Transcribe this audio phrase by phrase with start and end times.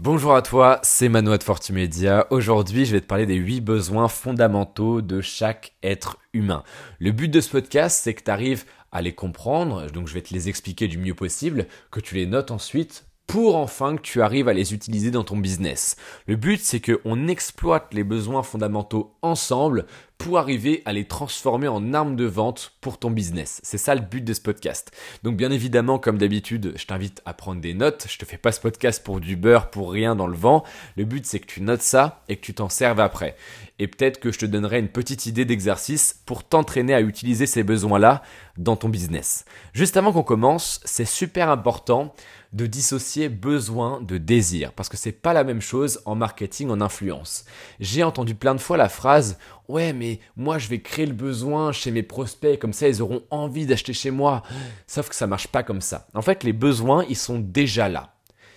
[0.00, 2.26] Bonjour à toi, c'est Manoa de Fortimedia.
[2.30, 6.64] Aujourd'hui, je vais te parler des 8 besoins fondamentaux de chaque être humain.
[6.98, 10.20] Le but de ce podcast, c'est que tu arrives à les comprendre, donc je vais
[10.22, 14.20] te les expliquer du mieux possible, que tu les notes ensuite pour enfin que tu
[14.20, 15.94] arrives à les utiliser dans ton business.
[16.26, 19.86] Le but, c'est qu'on exploite les besoins fondamentaux ensemble
[20.24, 23.60] pour arriver à les transformer en armes de vente pour ton business.
[23.62, 24.90] C'est ça le but de ce podcast.
[25.22, 28.06] Donc bien évidemment, comme d'habitude, je t'invite à prendre des notes.
[28.08, 30.64] Je te fais pas ce podcast pour du beurre, pour rien dans le vent.
[30.96, 33.36] Le but, c'est que tu notes ça et que tu t'en serves après.
[33.78, 37.62] Et peut-être que je te donnerai une petite idée d'exercice pour t'entraîner à utiliser ces
[37.62, 38.22] besoins-là
[38.56, 39.44] dans ton business.
[39.74, 42.14] Juste avant qu'on commence, c'est super important
[42.54, 46.80] de dissocier besoin de désir parce que c'est pas la même chose en marketing en
[46.80, 47.44] influence.
[47.80, 51.72] J'ai entendu plein de fois la phrase "Ouais, mais moi je vais créer le besoin
[51.72, 54.42] chez mes prospects comme ça ils auront envie d'acheter chez moi."
[54.86, 56.06] Sauf que ça marche pas comme ça.
[56.14, 58.14] En fait, les besoins, ils sont déjà là.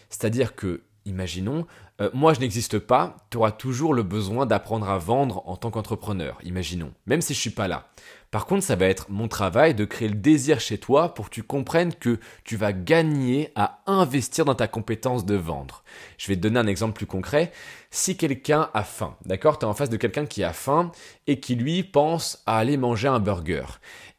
[0.10, 1.66] C'est-à-dire que imaginons
[2.00, 5.72] euh, moi je n'existe pas, tu auras toujours le besoin d'apprendre à vendre en tant
[5.72, 7.88] qu'entrepreneur, imaginons, même si je suis pas là.
[8.32, 11.36] Par contre, ça va être mon travail de créer le désir chez toi pour que
[11.36, 15.84] tu comprennes que tu vas gagner à investir dans ta compétence de vendre.
[16.18, 17.52] Je vais te donner un exemple plus concret.
[17.90, 20.92] Si quelqu'un a faim, d'accord Tu es en face de quelqu'un qui a faim
[21.26, 23.66] et qui lui pense à aller manger un burger.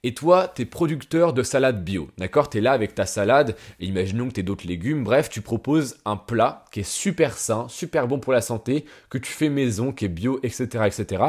[0.05, 3.57] Et toi, tu es producteur de salade bio, d'accord Tu es là avec ta salade,
[3.81, 7.67] et imaginons que tu d'autres légumes, bref, tu proposes un plat qui est super sain,
[7.69, 10.85] super bon pour la santé, que tu fais maison, qui est bio, etc.
[10.87, 11.25] etc.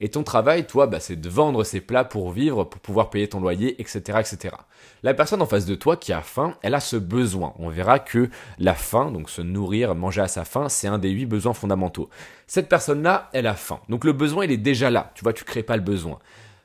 [0.00, 3.28] Et ton travail, toi, bah, c'est de vendre ces plats pour vivre, pour pouvoir payer
[3.28, 4.54] ton loyer, etc., etc.
[5.02, 7.54] La personne en face de toi qui a faim, elle a ce besoin.
[7.58, 11.10] On verra que la faim, donc se nourrir, manger à sa faim, c'est un des
[11.10, 12.08] huit besoins fondamentaux.
[12.46, 13.80] Cette personne-là, elle a faim.
[13.88, 15.10] Donc le besoin, il est déjà là.
[15.14, 16.18] Tu vois, tu crées pas le besoin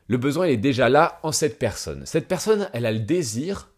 [0.10, 2.02] le besoin est déjà là en cette personne.
[2.06, 3.70] Cette personne, elle a le désir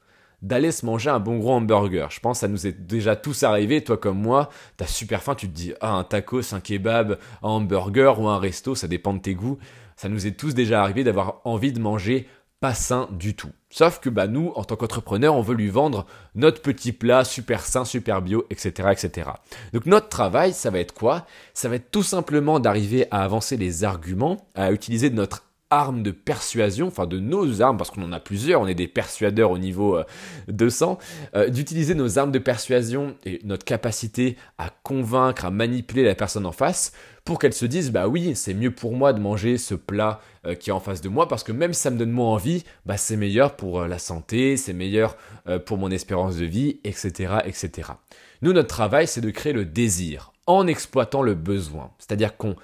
[0.42, 2.09] d'aller se manger un bon gros hamburger.
[2.09, 5.36] Je pense que ça nous est déjà tous arrivé, toi comme moi, t'as super faim,
[5.36, 9.14] tu te dis, ah, un tacos, un kebab, un hamburger ou un resto, ça dépend
[9.14, 9.59] de tes goûts.
[10.02, 12.27] Ça nous est tous déjà arrivé d'avoir envie de manger
[12.59, 13.51] pas sain du tout.
[13.69, 17.63] Sauf que bah nous, en tant qu'entrepreneur, on veut lui vendre notre petit plat super
[17.63, 19.29] sain, super bio, etc., etc.
[19.73, 21.28] Donc notre travail, ça va être quoi?
[21.53, 26.12] Ça va être tout simplement d'arriver à avancer les arguments, à utiliser notre armes de
[26.12, 29.58] persuasion, enfin de nos armes, parce qu'on en a plusieurs, on est des persuadeurs au
[29.58, 30.00] niveau
[30.48, 31.00] 200,
[31.34, 36.16] euh, euh, d'utiliser nos armes de persuasion et notre capacité à convaincre, à manipuler la
[36.16, 36.92] personne en face
[37.26, 40.56] pour qu'elle se dise bah oui c'est mieux pour moi de manger ce plat euh,
[40.56, 42.64] qui est en face de moi parce que même si ça me donne moins envie
[42.88, 45.16] bah c'est meilleur pour la santé c'est meilleur
[45.68, 47.90] pour mon espérance de vie etc etc
[48.42, 51.92] nous notre travail c'est de créer le désir en exploitant le besoin.
[52.00, 52.56] C'est à dire qu'on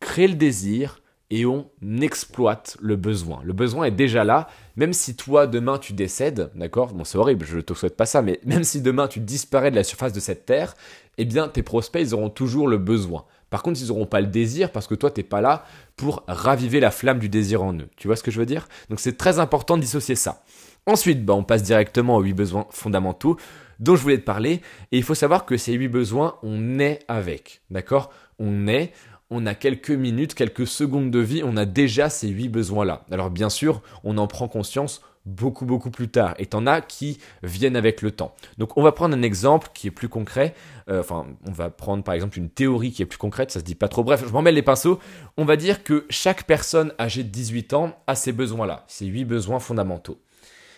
[0.00, 1.70] crée le désir et on
[2.00, 3.40] exploite le besoin.
[3.44, 6.92] Le besoin est déjà là, même si toi demain tu décèdes, d'accord?
[6.92, 9.70] Bon, c'est horrible, je ne te souhaite pas ça, mais même si demain tu disparais
[9.70, 10.74] de la surface de cette terre,
[11.18, 13.24] eh bien tes prospects ils auront toujours le besoin.
[13.50, 15.64] Par contre, ils n'auront pas le désir parce que toi t'es pas là
[15.96, 17.88] pour raviver la flamme du désir en eux.
[17.96, 18.68] Tu vois ce que je veux dire?
[18.90, 20.42] Donc c'est très important de dissocier ça.
[20.86, 23.38] Ensuite, bah, on passe directement aux huit besoins fondamentaux
[23.78, 24.60] dont je voulais te parler.
[24.92, 27.62] Et il faut savoir que ces huit besoins, on est avec.
[27.70, 28.10] D'accord?
[28.38, 28.92] On est,
[29.30, 33.04] on a quelques minutes, quelques secondes de vie, on a déjà ces huit besoins-là.
[33.10, 36.34] Alors bien sûr, on en prend conscience beaucoup beaucoup plus tard.
[36.38, 38.34] Et t'en as qui viennent avec le temps.
[38.58, 40.54] Donc on va prendre un exemple qui est plus concret.
[40.88, 43.64] Euh, enfin, on va prendre par exemple une théorie qui est plus concrète, ça se
[43.64, 44.04] dit pas trop.
[44.04, 44.98] Bref, je m'en mêle les pinceaux.
[45.36, 49.24] On va dire que chaque personne âgée de 18 ans a ces besoins-là, ces huit
[49.24, 50.20] besoins fondamentaux.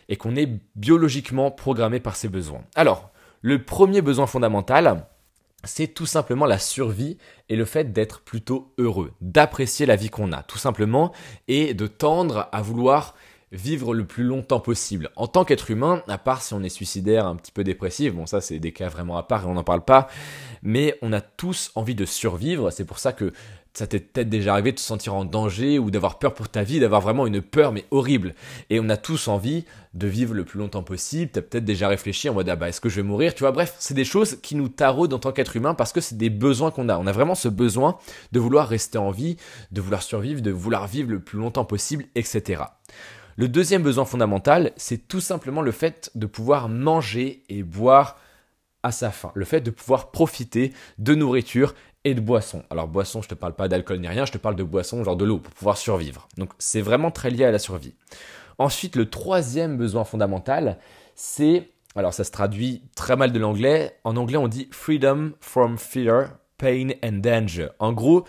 [0.08, 2.62] Et qu'on est biologiquement programmé par ces besoins.
[2.76, 3.10] Alors,
[3.42, 5.04] le premier besoin fondamental,
[5.64, 7.18] c'est tout simplement la survie
[7.48, 11.12] et le fait d'être plutôt heureux, d'apprécier la vie qu'on a, tout simplement,
[11.48, 13.14] et de tendre à vouloir
[13.52, 15.10] vivre le plus longtemps possible.
[15.16, 18.26] En tant qu'être humain, à part si on est suicidaire, un petit peu dépressif, bon
[18.26, 20.08] ça c'est des cas vraiment à part et on n'en parle pas,
[20.62, 23.32] mais on a tous envie de survivre, c'est pour ça que
[23.76, 26.62] ça t'est peut-être déjà arrivé de te sentir en danger ou d'avoir peur pour ta
[26.62, 28.34] vie, d'avoir vraiment une peur mais horrible.
[28.70, 31.30] Et on a tous envie de vivre le plus longtemps possible.
[31.30, 33.34] T'as peut-être déjà réfléchi en mode ah bah est-ce que je vais mourir?
[33.34, 36.00] Tu vois, bref, c'est des choses qui nous taraudent en tant qu'être humain parce que
[36.00, 36.98] c'est des besoins qu'on a.
[36.98, 37.98] On a vraiment ce besoin
[38.32, 39.36] de vouloir rester en vie,
[39.72, 42.62] de vouloir survivre, de vouloir vivre le plus longtemps possible, etc.
[43.36, 48.16] Le deuxième besoin fondamental, c'est tout simplement le fait de pouvoir manger et boire
[48.82, 49.32] à sa faim.
[49.34, 51.74] Le fait de pouvoir profiter de nourriture
[52.06, 52.62] et de boisson.
[52.70, 55.16] Alors boisson, je te parle pas d'alcool ni rien, je te parle de boisson, genre
[55.16, 56.28] de l'eau, pour pouvoir survivre.
[56.38, 57.94] Donc c'est vraiment très lié à la survie.
[58.58, 60.78] Ensuite, le troisième besoin fondamental,
[61.16, 65.78] c'est, alors ça se traduit très mal de l'anglais, en anglais on dit freedom from
[65.78, 67.70] fear, pain and danger.
[67.80, 68.24] En gros,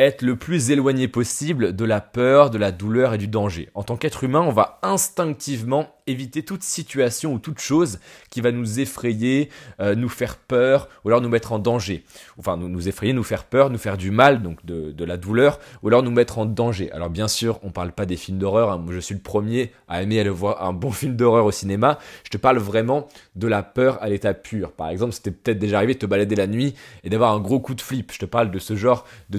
[0.00, 3.68] être le plus éloigné possible de la peur, de la douleur et du danger.
[3.74, 7.98] En tant qu'être humain, on va instinctivement éviter toute situation ou toute chose
[8.30, 9.48] qui va nous effrayer,
[9.80, 12.04] euh, nous faire peur ou alors nous mettre en danger.
[12.38, 15.58] Enfin, nous, nous effrayer, nous faire peur, nous faire du mal, donc de, la douleur,
[15.82, 16.92] ou alors nous mettre en danger.
[16.92, 18.84] Alors bien sûr, on parle pas des films d'horreur, hein.
[18.90, 22.30] je suis le premier à aimer aller voir un bon film d'horreur au cinéma, je
[22.30, 24.72] te parle vraiment de la peur à l'état pur.
[24.72, 26.74] Par exemple, c'était peut-être déjà arrivé de te balader la nuit
[27.04, 28.12] et d'avoir un gros coup de flip.
[28.12, 29.38] Je te parle de ce genre de,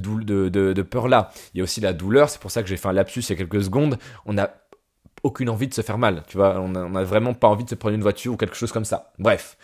[0.49, 1.31] de, peur-là.
[1.53, 3.29] Il y a aussi la douleur, c'est pour ça que j'ai fait un lapsus il
[3.29, 3.97] y a quelques secondes.
[4.25, 4.53] On n'a
[5.23, 7.75] aucune envie de se faire mal, tu vois, on n'a vraiment pas envie de se
[7.75, 9.11] prendre une voiture ou quelque chose comme ça.
[9.19, 9.57] Bref.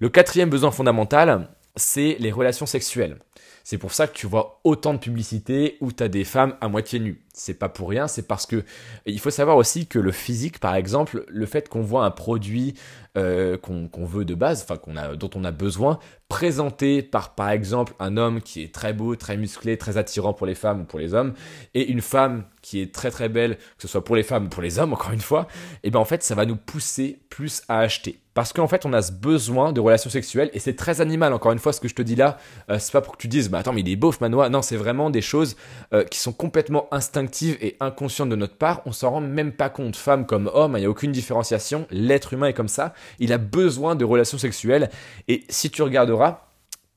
[0.00, 3.18] Le quatrième besoin fondamental, c'est les relations sexuelles.
[3.64, 6.68] C'est pour ça que tu vois autant de publicités où tu as des femmes à
[6.68, 7.24] moitié nues.
[7.38, 8.64] C'est pas pour rien, c'est parce que
[9.04, 12.74] il faut savoir aussi que le physique, par exemple, le fait qu'on voit un produit
[13.16, 15.98] euh, qu'on veut de base, enfin qu'on a, dont on a besoin,
[16.28, 20.46] présenté par par exemple un homme qui est très beau, très musclé, très attirant pour
[20.46, 21.32] les femmes ou pour les hommes,
[21.72, 24.48] et une femme qui est très très belle, que ce soit pour les femmes ou
[24.48, 25.46] pour les hommes, encore une fois,
[25.82, 28.20] et ben en fait ça va nous pousser plus à acheter.
[28.34, 31.52] Parce qu'en fait on a ce besoin de relations sexuelles, et c'est très animal, encore
[31.52, 32.36] une fois ce que je te dis là,
[32.70, 34.60] euh, c'est pas pour que tu dises, bah attends mais il est beau Manoa, non
[34.60, 35.56] c'est vraiment des choses
[35.94, 37.25] euh, qui sont complètement instinctives
[37.60, 40.80] et inconscientes de notre part, on s'en rend même pas compte, femme comme homme, il
[40.80, 44.90] n'y a aucune différenciation, l'être humain est comme ça, il a besoin de relations sexuelles,
[45.28, 46.42] et si tu regarderas,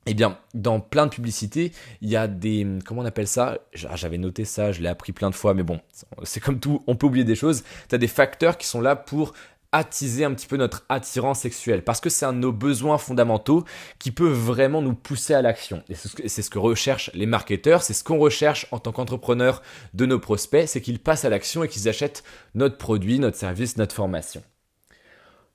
[0.05, 1.71] eh bien, dans plein de publicités,
[2.01, 2.65] il y a des...
[2.85, 3.59] Comment on appelle ça?
[3.87, 5.79] Ah, J'avais noté ça, je l'ai appris plein de fois, mais bon,
[6.23, 7.63] c'est comme tout, on peut oublier des choses.
[7.89, 9.33] Tu as des facteurs qui sont là pour
[9.71, 13.65] attiser un petit peu notre attirance sexuelle parce que c'est un de nos besoins fondamentaux
[13.99, 17.93] qui peut vraiment nous pousser à l'action et c'est ce que recherchent les marketeurs c'est
[17.93, 19.61] ce qu'on recherche en tant qu'entrepreneur
[19.93, 22.23] de nos prospects c'est qu'ils passent à l'action et qu'ils achètent
[22.55, 24.41] notre produit notre service notre formation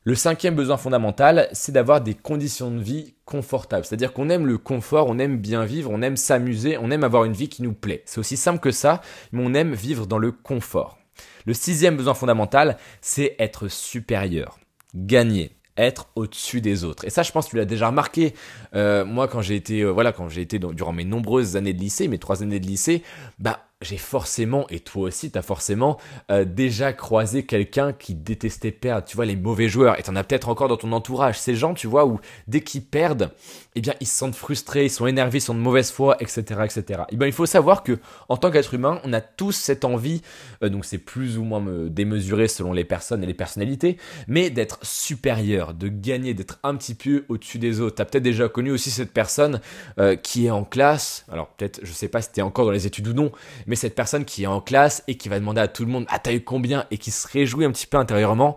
[0.06, 3.86] le cinquième besoin fondamental, c'est d'avoir des conditions de vie confortables.
[3.86, 7.24] C'est-à-dire qu'on aime le confort, on aime bien vivre, on aime s'amuser, on aime avoir
[7.24, 8.02] une vie qui nous plaît.
[8.04, 9.00] C'est aussi simple que ça,
[9.32, 10.98] mais on aime vivre dans le confort.
[11.46, 14.58] Le sixième besoin fondamental, c'est être supérieur,
[14.94, 17.04] gagner être au-dessus des autres.
[17.04, 18.34] Et ça, je pense que tu l'as déjà remarqué.
[18.74, 21.80] Euh, moi, quand j'ai été, euh, voilà, quand j'ai été durant mes nombreuses années de
[21.80, 23.02] lycée, mes trois années de lycée,
[23.38, 25.98] bah, j'ai forcément, et toi aussi, t'as forcément
[26.30, 29.98] euh, déjà croisé quelqu'un qui détestait perdre, tu vois, les mauvais joueurs.
[29.98, 31.38] Et t'en as peut-être encore dans ton entourage.
[31.38, 32.18] Ces gens, tu vois, où
[32.48, 33.30] dès qu'ils perdent,
[33.74, 36.42] eh bien, ils se sentent frustrés, ils sont énervés, ils sont de mauvaise foi, etc.,
[36.64, 37.02] etc.
[37.10, 37.98] Eh bien, il faut savoir que,
[38.28, 40.22] en tant qu'être humain, on a tous cette envie,
[40.62, 43.98] euh, donc c'est plus ou moins démesuré selon les personnes et les personnalités,
[44.28, 47.96] mais d'être supérieur, de gagner, d'être un petit peu au-dessus des autres.
[47.96, 49.60] T'as peut-être déjà connu aussi cette personne
[49.98, 52.86] euh, qui est en classe, alors peut-être, je sais pas si t'es encore dans les
[52.86, 53.32] études ou non,
[53.66, 56.06] mais cette personne qui est en classe et qui va demander à tout le monde,
[56.08, 56.86] ah t'as eu combien?
[56.90, 58.56] Et qui se réjouit un petit peu intérieurement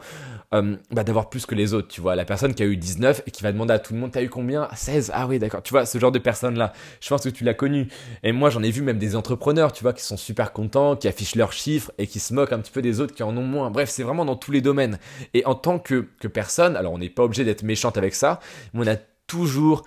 [0.53, 2.15] euh, bah, d'avoir plus que les autres, tu vois.
[2.15, 4.23] La personne qui a eu 19 et qui va demander à tout le monde, t'as
[4.23, 4.69] eu combien?
[4.73, 5.61] 16 Ah oui, d'accord.
[5.61, 6.71] Tu vois, ce genre de personne-là,
[7.01, 7.87] je pense que tu l'as connu.
[8.23, 11.07] Et moi, j'en ai vu même des entrepreneurs, tu vois, qui sont super contents, qui
[11.07, 13.43] affichent leurs chiffres et qui se moquent un petit peu des autres qui en ont
[13.43, 13.69] moins.
[13.71, 14.99] Bref, c'est vraiment dans tous les domaines.
[15.33, 18.39] Et en tant que, que personne, alors on n'est pas obligé d'être méchante avec ça,
[18.73, 18.95] mais on a
[19.27, 19.83] toujours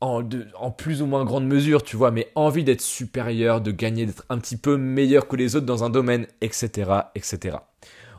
[0.00, 4.24] en, plus ou moins grande mesure, tu vois, mais envie d'être supérieur, de gagner, d'être
[4.28, 7.58] un petit peu meilleur que les autres dans un domaine, etc., etc.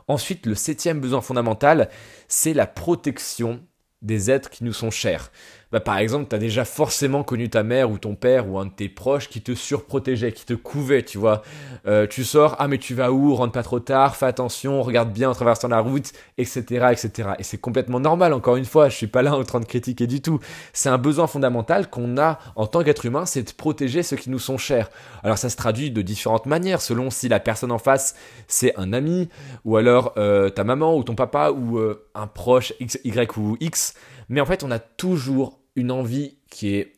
[0.08, 1.88] Ensuite, le septième besoin fondamental,
[2.28, 3.60] c'est la protection
[4.02, 5.30] des êtres qui nous sont chers.
[5.72, 8.66] Bah, par exemple, tu as déjà forcément connu ta mère ou ton père ou un
[8.66, 11.42] de tes proches qui te surprotégeait, qui te couvait, tu vois.
[11.88, 13.34] Euh, tu sors, ah mais tu vas où?
[13.34, 16.62] Rentre pas trop tard, fais attention, regarde bien en traversant la route, etc.
[16.92, 17.30] etc.
[17.40, 20.06] Et c'est complètement normal, encore une fois, je suis pas là en train de critiquer
[20.06, 20.38] du tout.
[20.72, 24.30] C'est un besoin fondamental qu'on a en tant qu'être humain, c'est de protéger ceux qui
[24.30, 24.88] nous sont chers.
[25.24, 28.14] Alors ça se traduit de différentes manières, selon si la personne en face
[28.46, 29.28] c'est un ami,
[29.64, 33.56] ou alors euh, ta maman ou ton papa, ou euh, un proche X, Y ou
[33.58, 33.94] X.
[34.28, 36.92] Mais en fait, on a toujours une envie qui est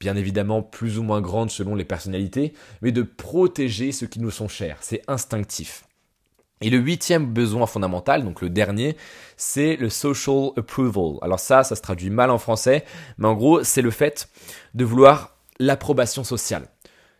[0.00, 4.30] bien évidemment plus ou moins grande selon les personnalités, mais de protéger ceux qui nous
[4.30, 4.78] sont chers.
[4.80, 5.84] C'est instinctif.
[6.60, 8.96] Et le huitième besoin fondamental, donc le dernier,
[9.36, 11.18] c'est le social approval.
[11.22, 12.84] Alors ça, ça se traduit mal en français,
[13.16, 14.28] mais en gros, c'est le fait
[14.74, 16.68] de vouloir l'approbation sociale,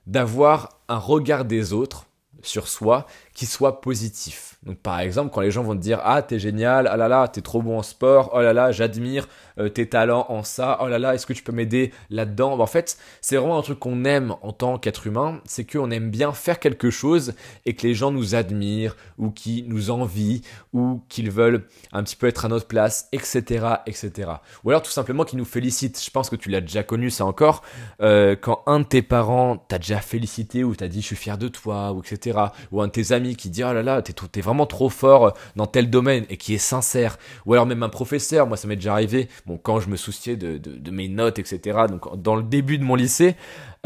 [0.07, 2.07] d'avoir un regard des autres
[2.43, 3.07] sur soi
[3.39, 4.57] qui soit positif.
[4.65, 7.29] Donc par exemple, quand les gens vont te dire ah t'es génial, ah là là
[7.29, 9.29] t'es trop bon en sport, oh là là j'admire
[9.61, 12.57] euh, tes talents en ça, oh là là est-ce que tu peux m'aider là-dedans?
[12.57, 15.93] Bah, En fait, c'est vraiment un truc qu'on aime en tant qu'être humain, c'est qu'on
[15.93, 20.43] aime bien faire quelque chose et que les gens nous admirent ou qui nous envient
[20.73, 24.33] ou qu'ils veulent un petit peu être à notre place, etc., etc.
[24.65, 26.03] Ou alors tout simplement qu'ils nous félicitent.
[26.05, 27.63] Je pense que tu l'as déjà connu ça encore
[28.03, 31.39] euh, quand un de tes parents t'a déjà félicité ou t'a dit je suis fier
[31.39, 32.37] de toi ou etc.
[32.73, 35.67] Ou un de tes amis qui dit oh là là, t'es, vraiment trop fort dans
[35.67, 37.19] tel domaine et qui est sincère.
[37.47, 40.37] Ou alors même un professeur, moi ça m'est déjà arrivé, bon, quand je me souciais
[40.37, 43.37] de, de, mes notes, etc., donc dans le début de mon lycée,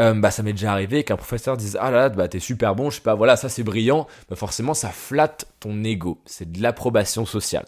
[0.01, 2.75] euh, bah ça m'est déjà arrivé qu'un professeur dise ah là là, bah t'es super
[2.75, 6.51] bon, je sais pas, voilà, ça c'est brillant, bah forcément ça flatte ton ego, c'est
[6.51, 7.67] de l'approbation sociale.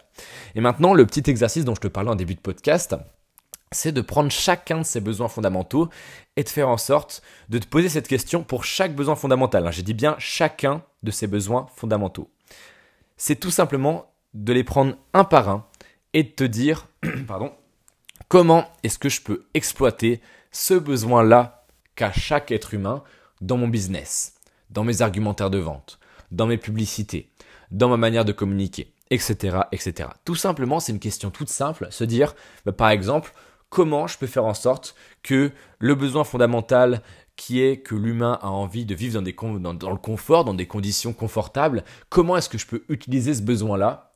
[0.54, 2.96] Et maintenant, le petit exercice dont je te parlais en début de podcast,
[3.74, 5.88] c'est de prendre chacun de ces besoins fondamentaux
[6.36, 9.66] et de faire en sorte de te poser cette question pour chaque besoin fondamental.
[9.66, 9.70] Hein.
[9.70, 12.30] J'ai dit bien chacun de ces besoins fondamentaux.
[13.16, 15.66] C'est tout simplement de les prendre un par un
[16.12, 16.86] et de te dire,
[17.26, 17.52] pardon,
[18.28, 23.02] comment est-ce que je peux exploiter ce besoin-là qu'a chaque être humain
[23.40, 24.34] dans mon business,
[24.70, 25.98] dans mes argumentaires de vente,
[26.30, 27.30] dans mes publicités,
[27.70, 30.08] dans ma manière de communiquer, etc., etc.
[30.24, 33.32] Tout simplement, c'est une question toute simple, se dire, bah, par exemple,
[33.74, 35.50] comment je peux faire en sorte que
[35.80, 37.02] le besoin fondamental
[37.34, 41.82] qui est que l'humain a envie de vivre dans, le confort, dans des conditions confortables,
[42.08, 44.14] comment est-ce que je peux utiliser ce besoin-là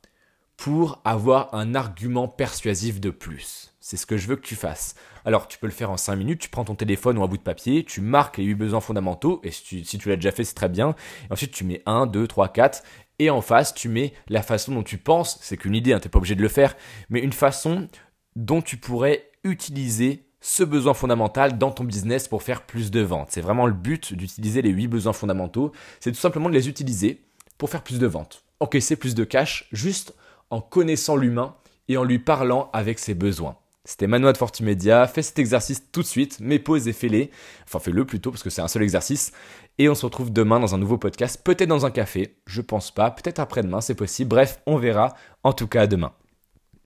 [0.55, 3.73] pour avoir un argument persuasif de plus?
[3.81, 4.95] C'est ce que je veux que tu fasses.
[5.25, 7.35] Alors, tu peux le faire en 5 minutes, tu prends ton téléphone ou un bout
[7.35, 10.55] de papier, tu marques les 8 besoins fondamentaux, et si tu, l'as déjà fait, c'est
[10.55, 10.95] très bien.
[11.29, 12.81] Et ensuite, tu mets 1, 2, 3, 4,
[13.19, 16.07] et en face, tu mets la façon dont tu penses, c'est qu'une idée, hein, tu
[16.07, 16.77] n'es pas obligé de le faire,
[17.09, 17.89] mais une façon
[18.37, 23.29] dont tu pourrais utiliser ce besoin fondamental dans ton business pour faire plus de ventes.
[23.31, 27.21] C'est vraiment le but d'utiliser les 8 besoins fondamentaux, c'est tout simplement de les utiliser
[27.57, 28.43] pour faire plus de ventes.
[28.59, 30.13] Encaisser plus de cash juste
[30.49, 31.55] en connaissant l'humain
[31.87, 33.57] et en lui parlant avec ses besoins.
[33.85, 37.31] C'était Manoa de Fortimedia, fais cet exercice tout de suite, mets pause et fais-les.
[37.65, 39.31] Enfin fais-le plutôt parce que c'est un seul exercice.
[39.77, 42.91] Et on se retrouve demain dans un nouveau podcast, peut-être dans un café, je pense
[42.91, 44.29] pas, peut-être après-demain, c'est possible.
[44.29, 45.15] Bref, on verra.
[45.43, 46.11] En tout cas, demain.